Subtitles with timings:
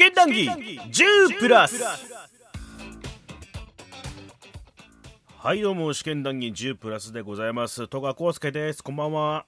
[0.00, 1.74] 験談義10プラス。
[5.36, 7.86] はいどうも試験談義10プラスでございます。
[7.86, 8.82] 戸川浩介です。
[8.82, 9.44] こんばんは。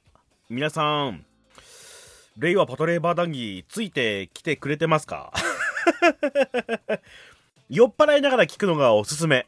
[0.51, 1.25] 皆さん
[2.37, 5.33] 令和パトレーバー談義ついてきてくれてますか？
[7.71, 9.47] 酔っ払いながら聞くのがおすすめ。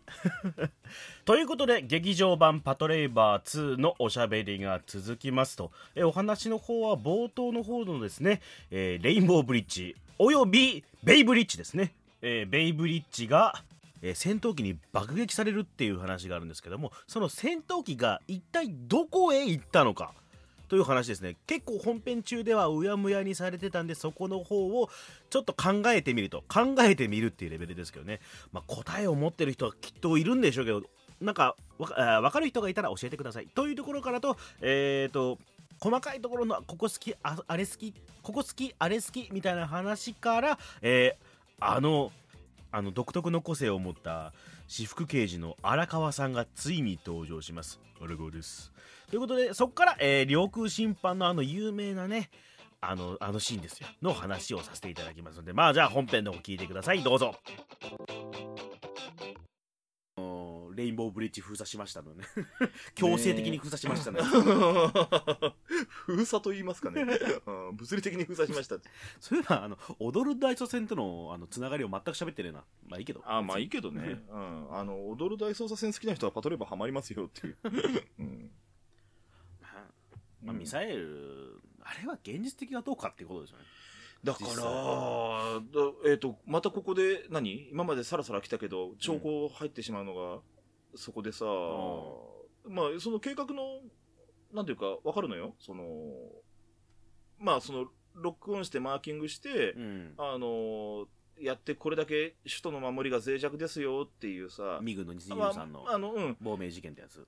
[1.26, 5.70] ということで劇場版パトレイバー2のおしゃべりが続きますと。
[5.94, 8.40] えお話の方は冒頭の方のですね、
[8.70, 9.96] えー、レインボーブリッジ。
[10.18, 13.62] およびベイブリッジですね、えー、ベイブリッジが
[14.04, 20.12] えー、戦闘機に爆撃されるっていう話があるんですけどもその戦闘機が一体どこへ行ったのか
[20.68, 21.36] という話ですね。
[21.46, 24.88] 結構本編中ではうやむやにされてたんでそこの方を
[25.30, 28.20] ちょっと考えてみると考えてみるっていうレベルですけどね、
[28.52, 30.82] まあ、答えを持ってる人はきっといるんでしょうけど
[31.20, 33.46] なんかわかる人がいたら教えてください。
[33.54, 35.38] というところからとえっ、ー、と
[35.84, 42.10] 細かいところのここ好きああれ好きここ好きあれ好きみたいな話から、えー、あの
[42.72, 44.32] あの独特の個性を持った
[44.66, 47.80] 私服刑事の荒川さんがついに登場します。
[48.02, 48.72] 荒川です。
[49.10, 52.30] ということでそこから、えー、領空侵犯のあの有名なね
[52.80, 53.86] あのあのシーンですよ。
[54.00, 57.02] の話をさせていただきますのでまあじゃあ本編の方聞いてください。
[57.02, 57.34] どうぞ。
[60.74, 62.24] レインボーブリッジ封鎖しましたのね。
[62.94, 64.20] 強制的に封鎖しましたね。
[66.06, 67.04] 封鎖と言いますかね、
[67.72, 68.76] 物理的に封鎖しました。
[69.20, 72.64] そういえばあの踊る大捜線とのあのつながりを全く喋ってねえな。
[72.86, 73.22] まあいいけど。
[73.24, 77.56] あまあいいけどね、 うん、あの踊る大捜査線好きな人はパトレーバーハマりますよっていう、
[78.18, 78.50] うん。
[79.60, 79.84] まあ、
[80.42, 83.64] まあ、ミサイル、あれは現実的はどうかっていうことですよね。
[84.24, 90.40] だから、えっ、ー、と、またここで何、今までさらさら来たけど、兆候入ってしまうのが、
[90.96, 91.44] そこでさ、
[92.66, 93.80] まあ、その計画の、
[94.52, 95.54] なんていうか、わかるのよ。
[95.58, 95.84] その、
[97.38, 101.06] まあ、その、ロックオンしてマーキングして、うん、あの、
[101.38, 104.78] やってこれだけ首都の守りが脆弱ですよっていうさ。
[104.82, 106.36] ミグの2023の、あの、うん。
[106.40, 107.26] 亡命事件ってやつ。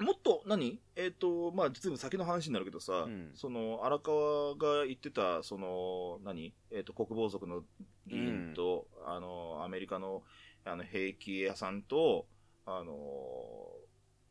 [0.00, 6.54] もっと何、えっ、ー、と、まあ、実は先の話になるけどさ、うん、その、荒川が言ってた、その、何？
[6.70, 7.62] えっ、ー、と、国防族の
[8.06, 10.22] 議員と、うん、あの、アメリカの、
[10.64, 12.26] あの、兵器屋さんと、
[12.64, 12.92] あの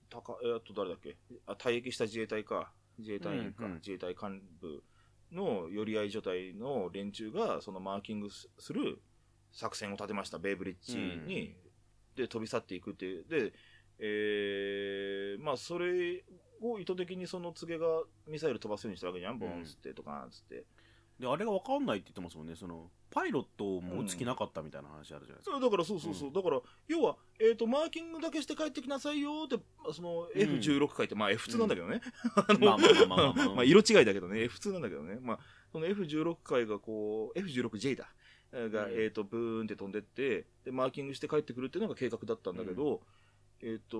[0.09, 1.17] ー、たか、えっと、誰だっけ？
[1.45, 4.83] あ、退役した自衛隊か、自衛隊員か、うんうん、自衛隊幹部
[5.31, 9.01] の寄り合い所帯の連中が、そのマーキングする
[9.51, 11.55] 作戦を立てました、ベイブリッジに、うん、
[12.15, 13.25] で、飛び去っていくっていう。
[13.27, 13.53] で、
[13.99, 16.23] えー、まあ、それ
[16.61, 17.85] を意図的にその告げが
[18.27, 20.65] ミサイル飛ばすようにしたわけじゃん、ボンつって、とか、つって。
[21.19, 25.55] で、あれが分かんないって言ってますもんね、その、パイロットも打つ気なかったみたいな話あるじゃないですか。
[25.57, 26.27] うん、だからそうそうそう。
[26.29, 29.59] うん、だから、要は、えっ、ー、と、マーキングだけして帰ってきなさいよって、
[29.93, 32.01] その F16 書いて、まあ F2 なんだけどね。
[32.59, 33.49] まあまあまあまあまあ。
[33.55, 35.19] まあ 色違いだけどね、F2 なんだけどね。
[35.21, 35.39] まあ、
[35.71, 38.13] その F16 回がこう、F16J だ。
[38.53, 43.01] が、えっ、と、ブーンって飛んでって、で、マーキングして帰ってくるっていうのが計画だったんだけど、
[43.61, 43.97] えっ、と、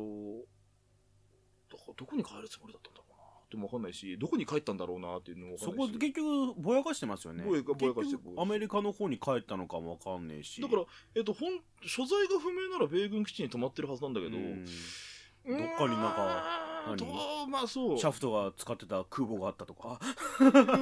[1.96, 3.00] どこに帰るつもりだったんだ？
[3.00, 3.11] ろう
[3.52, 7.44] ってもわかんないし、どこに帰ったんだろうなっていうのもそこ結局ぼやかしてますよね。
[7.44, 10.62] ぼやかぼやかしてアメリカの方に帰ったのかもわかんねえし。
[10.62, 10.84] だから、
[11.16, 17.48] えっと、本、所在が不明なら米軍基地に泊まってるはずなんだけど、どっかになんか、何？
[17.50, 17.98] まあそう。
[17.98, 20.00] シャフトが使ってた空母があったとか。
[20.40, 20.78] だから、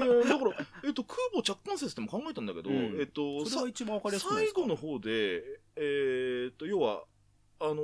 [0.86, 5.42] えっと、空母着艦説でも考えたんだけど、うん、えっと、それは一番わかりやすい最後の方で、
[5.76, 7.04] えー、っと、要は、
[7.60, 7.76] あの、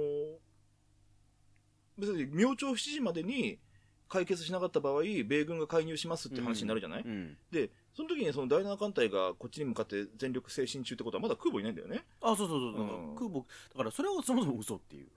[1.97, 3.57] 別に明朝7時までに
[4.07, 12.05] 解決しなかった場合、米軍が介入しますって話になるじゃない、うんうん、で、その時にその第7艦隊がこっちに向かって全力推進中ってことはまだ空母いないんだよね。
[12.21, 12.83] あ、そうそうそう。
[12.83, 15.07] うん、空母、だからそれはそもそも嘘っていう。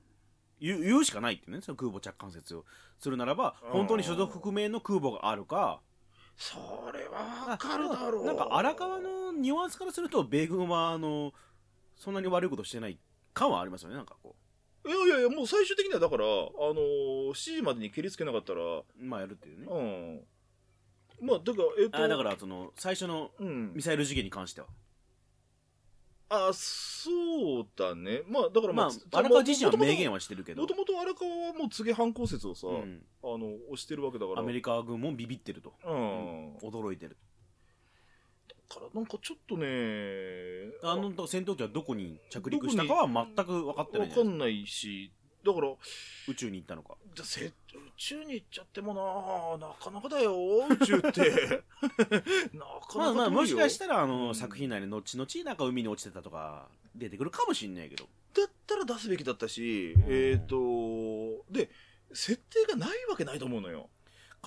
[0.60, 2.64] 言う言うしかないってね、その空母着艦説を
[2.98, 5.80] するならば、本当に所属不明の空母があるか、
[6.36, 6.56] そ
[6.92, 8.24] れはわかるだろう。
[8.24, 11.32] なんか荒川のニュアンスからすると、米軍は、あの、
[11.96, 12.98] そんなに悪いことしてない
[13.34, 14.47] 感はありますよね、なんかこう。
[14.86, 18.60] いやいやいや、もう最終的にはだから、あのー、7時までに蹴りつけなかったら、
[18.98, 19.66] まあやるっていうね。
[19.68, 21.26] うん。
[21.26, 21.98] まあ、だから、えっ、と。
[21.98, 24.68] あだから、その、最初のミサイル事件に関しては。
[26.30, 28.22] あ、そうだね。
[28.28, 30.62] まあ、だからまあ、まあ、荒川自身は明言はしてるけど。
[30.62, 34.40] もともと荒川はもう告げ反抗説をさ、うん、あの、押してるわけだから。
[34.40, 35.72] アメリカ軍もビビってると。
[35.84, 36.56] うん。
[36.56, 37.16] 驚いてる。
[38.78, 39.66] からなんかちょっとね
[40.82, 44.30] あの戦闘機はどこに着陸したかは全く分かってない分か。
[44.30, 45.10] んないし
[45.44, 45.68] だから
[46.28, 46.96] 宇宙に行ったのか。
[47.14, 47.52] じゃ宇
[47.96, 48.92] 宙に行っちゃっても
[49.58, 50.34] ななかなかだよ
[50.68, 51.62] 宇宙って。
[52.52, 58.08] なかなかまあまあもしかしたらあの、うん、作品内で後々なんか海に落ちてたとか出てくるかもしんないけど。
[58.34, 61.70] だったら出すべきだったし、うん、えっ、ー、とで
[62.12, 63.88] 設定がないわけないと思うのよ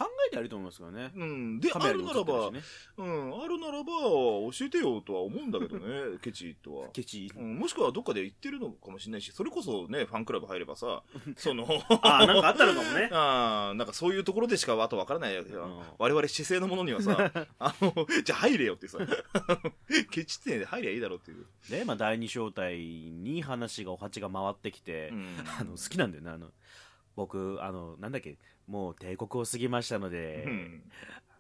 [0.02, 1.12] 考えてやると思いますけどね。
[1.16, 1.60] うん。
[1.60, 2.62] で、あるならば、ね、
[2.98, 6.90] うん、あるならば、教えてよとは思うんだけどね、 ケチとは。
[6.90, 7.60] ケチ、うん。
[7.60, 11.04] もしくはどっかで言ってるのかもしれないし、それこそね、ファンクラブ入ればさ、
[11.38, 11.68] その
[12.02, 13.10] あ、なんかあったのかもね。
[13.14, 15.66] ああ、なんかそういうところでしかあとわからないわけよ。
[15.66, 18.98] うん、我々姿勢のものにはさ、あの、じゃあ入れよってさ、
[20.10, 21.46] ケチって入りゃいいだろうっていう。
[21.70, 26.48] で、まあ第二招待に話が、お鉢が回ってきて、うん、あの、好きなんだよね、あの、
[27.16, 28.38] 僕、あの、なんだっけ、
[28.72, 30.84] もう帝国を過ぎましたので、うん、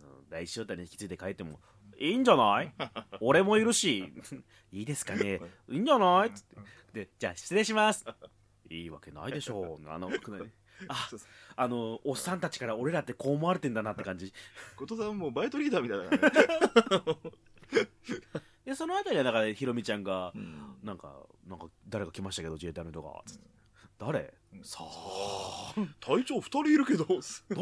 [0.02, 1.60] あの第一招待に引き継いで帰っても、
[1.98, 2.74] いいんじゃない？
[3.22, 4.12] 俺もいるし、
[4.74, 5.40] いいですかね
[5.70, 6.28] いいんじゃない？
[6.28, 7.06] っつって。
[7.06, 8.06] で、じゃあ失礼します。
[8.70, 9.90] いいわけないでしょう。
[9.90, 10.10] あの、
[10.90, 11.10] あ、
[11.56, 14.34] あの、おっさんたちから俺らってこう思われてんだなって感じ。
[14.76, 16.30] 後藤さんもうバイトリーダーみたいだか
[16.98, 17.18] らね。
[18.66, 21.14] で、そのあたりはだから、ひろみちゃんが、うん、なんか、
[21.48, 23.22] なんか、誰か来ましたけど、自衛隊の人が。
[24.00, 24.34] 誰、
[24.64, 27.06] さあ隊長2人いるけど。
[27.06, 27.16] ど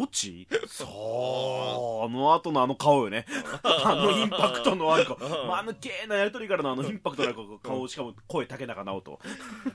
[0.03, 0.47] っち？
[0.67, 0.87] さあ。
[0.87, 3.25] あの後のあの顔よね。
[3.63, 5.17] あのインパクトのある顔。
[5.47, 7.87] まぬけなやりとりからのあのインパクトのある顔。
[7.87, 9.19] しかも声竹中直人。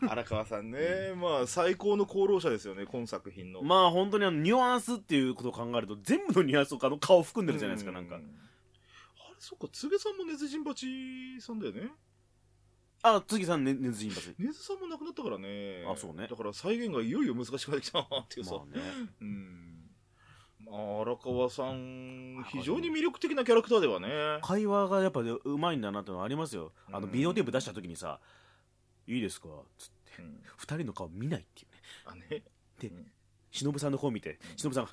[0.09, 3.63] 荒川さんね、まあ最高の功労者ですよね今作品の。
[3.63, 8.17] まあ本当にあのニュアンスっていうことを考えると全部のニュアンスをあの顔含んでるじゃないですか、なんか。
[8.17, 8.25] あれ
[9.39, 11.93] そっか柘植さんも根津陣八さんだよね
[13.07, 14.35] あ、次さん、ね、根津印発。
[14.39, 15.85] 根津さんも亡くなったからね。
[15.87, 16.27] あ、そうね。
[16.27, 18.55] だから再現がいよいよ難しくなってきたなっていうさ。
[18.55, 18.83] まあね。
[19.21, 19.71] うん。
[20.67, 24.09] 荒川さん、非常に魅力的なキャラクターではね。
[24.41, 26.73] 会話がやっぱうまいんだなってのはありますよ。
[26.91, 28.19] あの、ビデオテープ出した時にさ、
[29.07, 29.49] いいですか？
[29.77, 30.23] つって、
[30.57, 31.83] 二、人の顔見ないっていうね。
[32.07, 32.43] あね。
[32.81, 32.91] で、
[33.55, 34.91] 忍さんの方見て、忍さんが、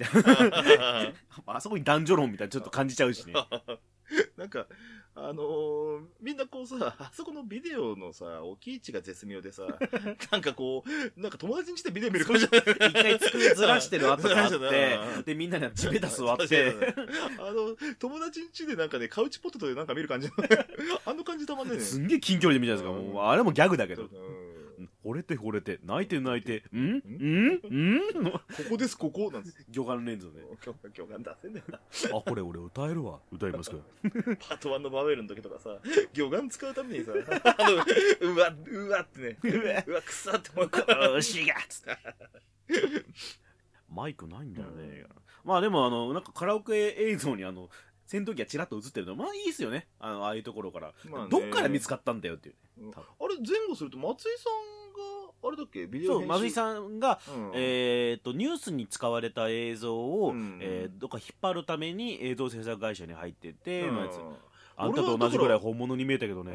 [1.46, 3.34] あそこに男女論みたいなちょっと感じちゃうしね。
[4.36, 4.66] なんか、
[5.14, 9.62] あのー、みんなこうさ、あそこのビデオのさ、置き位置が絶妙でさ、
[10.32, 16.74] なんかこう、なんか友達にしてビデオ見る感じ一回机ずらしてる後があって、で、みんなでチベタス割って、
[17.38, 20.28] あの、友達ん家でなんかね、カウチポテトでなんか見る感じ
[21.04, 21.80] あの感じたまんねね。
[21.80, 24.08] すんげえ近距離で見たんですか、もう、あれもギャグだけど。
[25.04, 26.78] 惚れて惚れて、泣いて泣いて、ん？
[26.78, 26.96] ん？
[26.96, 28.30] ん？
[28.30, 28.40] こ
[28.70, 29.30] こです、ここ？
[29.30, 29.66] なんです。
[29.70, 30.32] 魚眼レンズね。
[30.60, 31.78] 魚眼出せねえな。
[32.18, 33.20] あ、これ俺歌えるわ。
[33.32, 33.76] 歌いますか
[34.48, 35.78] パート1のバベルの時とかさ、
[36.12, 37.12] 魚眼使うためにさ、
[37.58, 37.76] あの、
[38.32, 39.38] うわ、うわってね、
[39.86, 40.70] うわ、くさって思う。
[41.16, 41.98] 牛がつって。
[43.88, 45.04] マイクないんだよね。
[45.44, 47.70] まあでも、あの、なんかカラオケ映像にあの、
[48.10, 49.86] 戦闘機がちらっと映ってるのまあいいっすよね。
[50.00, 55.86] あのああいうところから、まあどっから見つかったんだよっていう、ね、あれ前後すると松井さんあれだっけ？
[55.86, 64.10] ビデオそう松井さんが、うん、えーと、ニュースに使われた映像を、うん、えー、どっか引っ張るために映像制作会社に入ってて、うん、
[64.76, 66.52] あんたと同じぐらい本物に見えたけどね、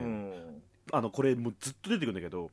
[0.92, 2.52] あのこれもうずっと出てくるんだけど、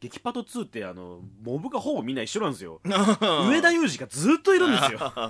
[0.00, 2.80] 激パト2ってあのモブがほぼみんな一緒なんですよ。
[2.88, 4.98] 上田裕二がずっといるんですよ。
[4.98, 5.26] なんか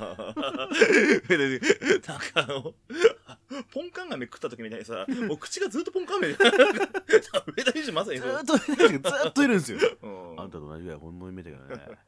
[2.34, 2.72] あの
[3.72, 8.72] ポンカンガメ食った時みたいにさもう口がずっとポンカンガメ 上田裕二まさにずっとず
[9.28, 9.78] っといるんですよ、
[10.38, 11.98] あんたと同じぐらい本物に見えたけどね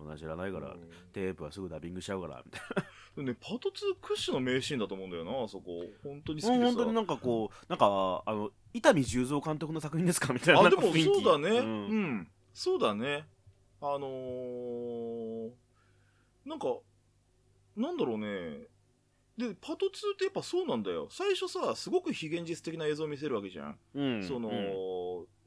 [0.00, 0.74] そんな知らないから、
[1.12, 2.60] テープはすぐダビングしちゃうからみたい
[3.16, 5.84] な ね、パト2屈指の名シーンだと思うんだよな、あそこ。
[6.02, 10.60] 本当に好きで本当になんかこう、なんか、あの、伊丹十三監督の作品ですかみたいな。
[10.60, 11.66] あ、でもそうだね、うん。
[11.66, 12.28] うん。
[12.54, 13.26] そうだね。
[13.82, 15.50] あのー、
[16.46, 16.78] なんか、
[17.76, 18.68] なんだろうね。
[19.36, 21.08] で、パト2ってやっぱそうなんだよ。
[21.10, 23.78] 最初さ、すごく非現実的な映像を見せるわけじゃん。
[23.94, 24.99] うん、その、うん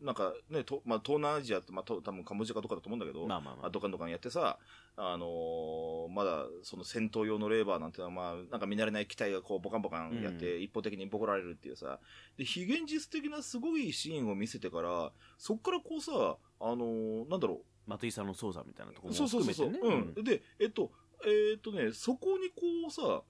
[0.03, 4.59] なんかね、とまあ、東南アジアって、まあ、多分カンボジアかとかだと思うんだけど、まあまあまあ、ドカンドカンやってさ、
[4.97, 11.99] あのー、まだその戦闘用のレーバーなんてのは、まあ、なんか見慣れない機体がこうボカンボカンやって、一方的にボコられるっていうさ、
[12.37, 16.11] で、非現実的なすごいシーンを見せてから、そっからこうさ、
[16.59, 17.57] あのー、なんだろう。
[17.85, 19.53] 松井さんの操作みたいなところも含めてね。
[19.53, 20.15] そうそうそう。
[20.15, 20.23] うん。
[20.23, 20.89] で、えっと、
[21.25, 23.23] えー、っとね、そこにこうさ、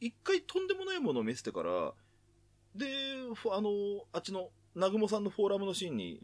[0.00, 1.92] 一回とんでもないものを見せてから、
[2.74, 2.86] で、
[3.50, 3.70] あの、
[4.12, 6.20] あっちの南雲さんのフォーラムのシーンに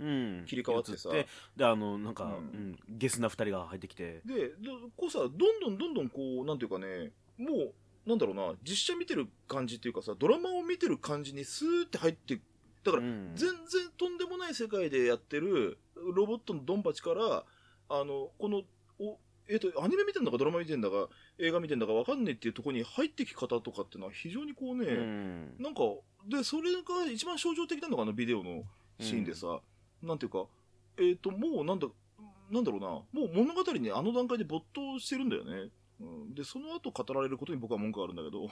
[0.47, 1.25] 切り替わってさ、うん、
[1.57, 4.23] であのなんか、うん、ゲスな2人が入ってきて。
[4.25, 4.53] で
[4.97, 5.31] こうさどん
[5.61, 7.73] どんどんどんこうなんていうかねも
[8.07, 12.41] うなんだろうな実写見てる感じっていうかさドラマを見てる感じにスーって入って
[12.85, 13.55] だから、全然
[13.97, 15.79] とんでもない世界でやってる
[16.15, 17.45] ロボットのドンパチから
[17.89, 18.63] あのこの
[19.01, 19.19] お
[19.49, 21.09] えっ、ー、とアニメ見てんだかドラマ見てんだか
[21.39, 25.81] 映画見てんだか分かんねえっていうところに入ってき方とかっていうのは非常にこうね、うん、なんか
[26.27, 28.63] で、それが一番象徴的なのがあのビデオの
[28.99, 29.61] シーンでさ、
[30.03, 30.45] うん、なんていうか、
[30.99, 31.89] えっ、ー、と、もうなんだ、
[32.51, 35.71] なんだろうな、もう物語にあの段階で没頭してるんだよね。
[36.35, 38.49] で、その後語られることに僕は文句があるんだけど。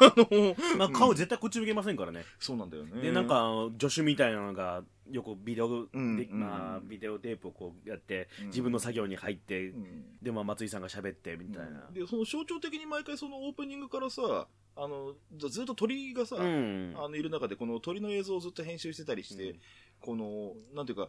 [0.00, 2.24] あの、まあ、顔絶対こっち向けませんからね。
[2.38, 3.00] そうなんだよね。
[3.00, 19.56] で、なんか、助手みたいなのが、よくビデオ、うんでまあ、ビデオテープをこうやって、自分の作業に入って、うん、で、まあ、松井さんが喋って、みたいな、で、その象徴的に毎回そのオープニングからさ、あの、ずっと鳥がさ、あの、いる中で、この鳥の映像をずっと編集してたりして、
[20.00, 21.08] この、なんていうか、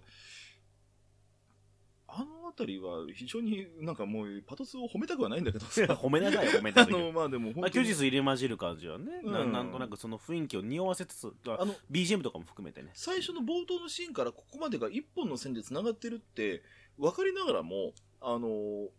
[2.13, 5.81] あのあたりは非常になんかもうパトスを褒めたくはないんだけどさ。
[5.83, 9.45] 褒めなさいよ、 褒めたくあの、まあでもまあ、休日入れ混じる感じはね、うん、な。
[9.45, 12.91] なんとなくその雰囲気を匂わせつつ、あの、BGM とかも含めてね。
[12.93, 16.61] 最初の冒頭のシーンからここまでが一本の線で繋がってるって、
[16.97, 18.89] 分かりながらも、あの、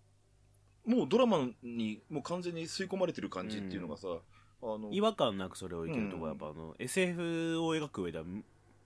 [0.84, 4.20] もうドラマにもう完全に吸い込まれてる感じっていうのがさ、うん
[4.64, 8.24] あの違和感なくそれをいけるところはやっぱ、あの SF を描く上では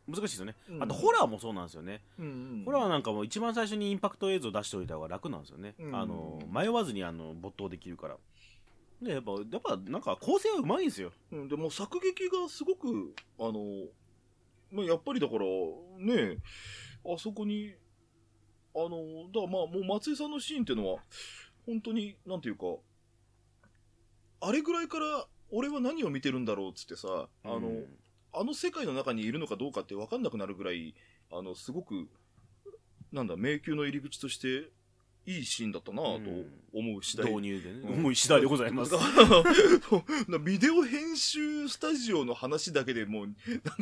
[0.09, 5.89] 難しいですよね、うん、あとホラーもそうなんですよね、うんうん、ホラーなんかも一番最初にインパクト映像出しておいた方が楽なんですよね、うん。
[5.89, 8.17] うん、あの迷わずにあの没頭できるから。
[9.03, 13.85] でやっぱやっぱなんか構成はうまいんですよ、うん、でも作劇がすごくあの、
[14.73, 15.45] まあ、やっぱりだから
[15.99, 16.39] ね
[17.05, 17.75] あそこに
[18.75, 21.01] あのだからまあもう松井さんのシーンっていうのは
[21.67, 22.65] 本当になんていうか
[24.41, 27.87] あれぐらいから俺は何を見てるんだろうっつってさあの、うん
[28.33, 30.95] あの世界の中にいるのかどうかって分かんなくなるぐらい、
[31.33, 32.09] あの、すごく、
[33.13, 34.71] なんだ、迷宮の入り口として、
[35.27, 36.21] いいシーンだったなと
[36.73, 37.27] 思う次第。
[37.27, 37.81] 導入でね。
[37.83, 38.95] うん、思い次第でございます。
[40.45, 43.37] ビデオ編集スタジオの話だけでもう、なん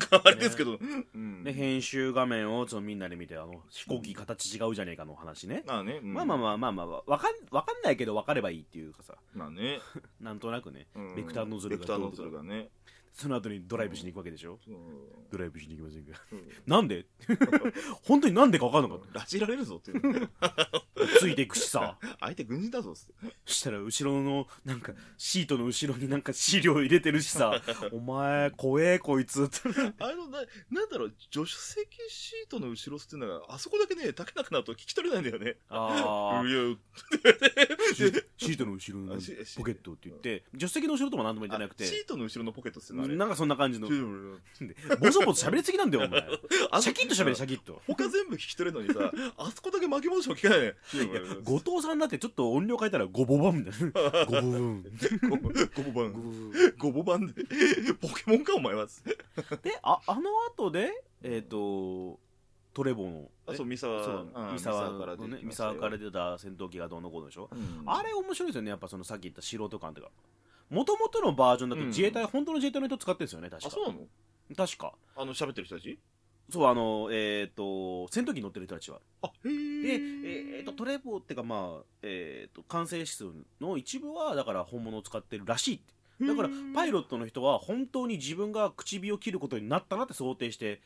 [0.08, 0.78] かあれですけど。
[0.78, 5.64] ねうん、で、編集画面をちょっとみんなで見て、あの、飛行機形違うじゃねえかの話ね。
[5.66, 9.14] あね、うん、まあまあまあまあまあ、わかん、わかんないけど分かればいいっていうかさ。
[9.34, 9.80] まあね。
[10.20, 11.80] なんとなくね、ベクターノズルが。
[11.80, 12.70] ベクターノズルがね。
[13.14, 14.75] その後にドライブしに行くわけでしょ、うん、
[15.30, 17.06] ドライブしに行きませんか、うん、なんで？
[18.02, 19.21] 本当になんでか分かんなかった？
[19.21, 19.92] 拉致られるぞって
[21.21, 21.97] ついていくしさ。
[22.18, 22.97] 相手軍人だぞっっ
[23.28, 23.37] て。
[23.47, 27.62] そしたら後ろのなんかシートの後ろになんか資料入れてるしさ。
[27.92, 29.49] お前怖えこいつ。
[30.00, 31.14] あのななんだろう？
[31.30, 35.56] 助手席シートの後ろっていうのがあそこだけね竹中なと聞き取れないんだよね。
[35.68, 36.44] ああ
[38.37, 41.85] シートの後ろのポケットって言って助手席の後ろとも何とも言ってなくて。
[41.87, 43.88] シートの後ろのポケットってなんかそんな感じの。
[45.00, 46.20] ボソボソ喋りすぎなんだよ、お前。
[46.82, 47.82] シャキッと喋れ、シャキッと。
[47.87, 50.75] 他全部聞き取れるのにさ、あそこだけ巻き戻しも聞かないね。
[51.44, 54.25] 後藤さんだってちょっと音量変えたらゴボバンみたいな。
[54.26, 54.82] ゴボバン。
[55.75, 56.52] ゴボバン。
[56.78, 57.34] ゴボバンで。
[58.00, 58.87] ポケモンか、お前は。
[59.62, 60.90] で、あ、あの後で、
[61.23, 62.18] えっと、
[62.75, 63.30] トレボの。
[63.46, 64.25] あ、そう、三沢。
[64.34, 67.49] 三沢からね、三沢から出た戦闘機がどうのこうのでしょ。
[67.87, 70.11] あれ面白いですよね、やっぱそのさっき言った素人感とか。
[70.74, 73.68] もともとのバージョンだと自衛隊、うん、本当の自衛隊の人使ってるんですよね、確か。
[73.68, 74.00] あ、そうなの？
[74.56, 74.92] 確か。
[75.16, 75.98] あの、喋ってる人たち？
[76.50, 79.00] そう、あの、えっ、ー、と、戦闘機乗ってる人たちは。
[79.22, 83.24] あ、へで、えっ、ー、と、トレポっていうか、まあ、えっ、ー、と、完成指数
[83.60, 85.94] の一部は、だから本物を使ってるらしいって。
[86.26, 90.80] だから、パイロットの人は本当に自分が口火を切ることになったなって想定して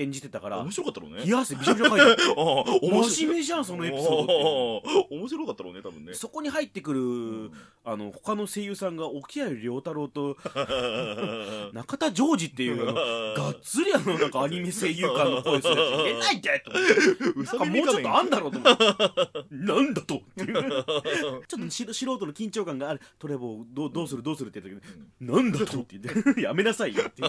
[0.00, 1.24] 演じてたから面白かったろうね。
[1.24, 2.22] 冷や汗びしょびしょかいて
[3.12, 5.14] 真面目じゃんそのエピソードって。
[5.14, 6.14] 面白かったろうね多分ね。
[6.14, 7.52] そこに入ってくる、うん、
[7.84, 10.36] あの他の声優さんが沖合良太郎と
[11.72, 12.84] 中田ジョージっていう
[13.34, 16.62] がっつりあのなんかアニメ声優感の声するやつないって。
[16.64, 18.84] と思ってなんかもうちょっとあんだろうと思って。
[19.50, 23.00] なんだとちょっと素人の緊張感がある。
[23.18, 26.40] トレボどうどうするどうするって言った時に、うん、なんだとって言って。
[26.40, 27.22] やめなさいよって。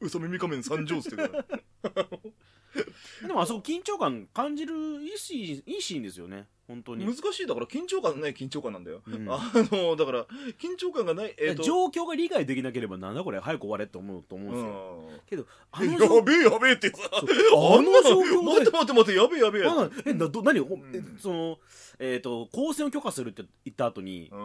[0.00, 1.62] 嘘耳仮面参上って言って
[3.26, 6.46] でもあそこ緊張感感じるいいシーンいいシーンですよね。
[6.72, 7.04] 本当に。
[7.04, 7.46] 難しい。
[7.46, 10.26] だから緊張感ない緊張感なんだよ、うん、あのだから
[10.58, 19.62] 緊張感がない、えー、状況が理解できなければなんだこれ早く終われって思うと思うんですよ、けどあのやべえやべえってさあの状況で 待って待って待ってやべえやべえ
[20.06, 21.58] えなど何、うん、その
[21.98, 24.38] えっ、ー、と光線を許可するって言った後に、うん、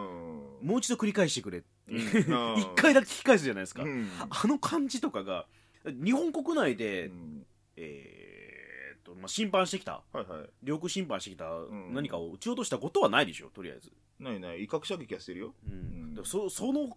[0.62, 3.84] もう一度繰り返してくれ 一回だけ聞き返すじゃないですか、
[4.28, 5.46] あの感じとかが
[5.92, 11.46] 日本国内で、うん、えー、っと、まあ、審判してきた、はいはい、領空侵犯してきた
[11.90, 13.92] 何かを撃ち落としたことはないでしょ、とりあえず。
[14.18, 15.54] ないない、威嚇射撃はしてるよ。
[15.66, 16.16] うん。
[16.18, 16.96] うん、そその、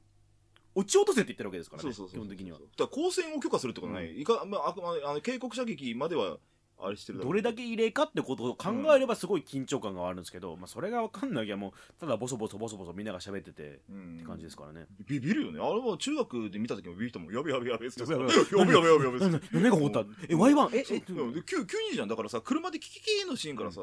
[0.76, 2.60] 撃ち落とせって言ってるわけですからね、基本的には。
[2.60, 4.12] だから光線を許可するってことない。
[4.12, 4.76] うん、いかまあ、
[5.10, 6.38] あの警告射撃までは
[6.84, 14.86] あれしてるどれだけ異例かってことを考えればすごい緊張感があるんですけど、うん、まあ、それが分かんなきゃもうただボソボソボソボソみんなが喋ってて、って感じですからね。
[15.08, 15.60] ビビるよね。
[15.60, 17.34] あれは中学で見た時もビビったもん。
[17.34, 19.42] やべやべやべってやべやべやべやべやべやべ。
[19.52, 21.02] 何が起こったえ Y1 ええ
[21.44, 23.82] 急急にじゃんだからさ車でキキキのシーンからさ、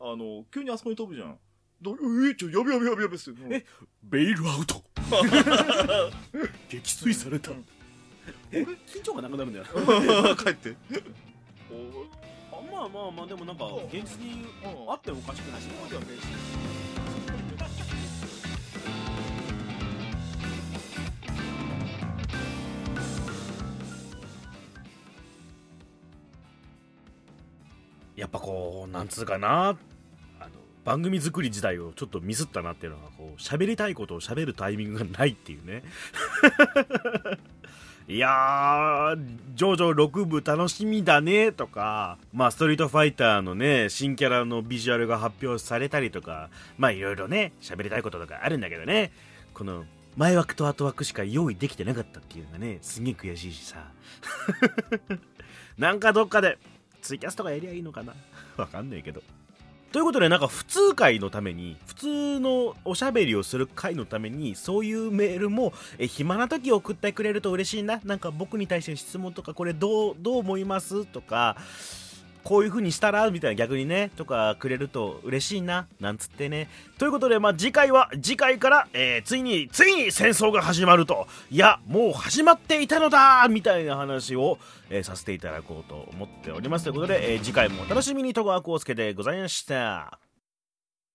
[0.00, 1.38] あの急にあそこに飛ぶじゃん
[2.30, 3.64] えちょやべやべやべやべっすえ
[4.02, 4.82] ベイルアウト
[6.68, 7.50] 撃墜された
[8.50, 9.66] え緊張がなくなるんだよ
[10.36, 10.76] 帰って
[11.74, 12.06] こ
[12.52, 14.46] うあまあまあまあでもなんか現実に
[14.88, 16.00] あってもおかしくないし、うん、う
[28.16, 29.76] やっぱこうなんつうかな。
[30.40, 30.50] あの
[30.84, 35.82] 番組作り自体をちょっとミスったなっていうのはこう喋りたいことを喋るタイミングがないっていうね。
[38.06, 39.16] いやー、
[39.54, 49.10] ジョジョ6部楽しみだねとか、まあ、ストリートファイターのね、新キャラのビジュアルが発表されたりとか、まあ、いろいろね、喋りたいこととかあるんだけどね、
[49.54, 49.86] この、
[50.18, 53.90] 前枠と後枠しか用意できてなかったっていうのがね、すげえ悔しいしさ。
[55.78, 56.58] なんかどっかで、
[57.00, 58.12] ツイキャスとかやりゃいいのかな
[58.58, 59.22] わかんないけど。
[59.94, 68.00] ということで、なんか普通回のために、普通のおしゃべりをする会のために、そういうメールも、え、暇な時送ってくれると嬉しいな。
[68.02, 71.04] なんか僕に対して質問とか、これどう、どう思います？
[71.06, 71.56] とか、
[72.44, 76.68] こういう風にしたらみたいな逆にね、とかくれると嬉しいな、なんつってね。
[76.98, 81.26] ということで、まあ、次回は、次回から、えー、ついに、ついに戦争が始まると。
[81.50, 84.58] いや、もう始まっていたのだみたいな話を、
[84.90, 86.84] えー、させていただこうと思っております。
[86.84, 90.23] ということで、えー、次回もお楽しみに戸川浩介でございました。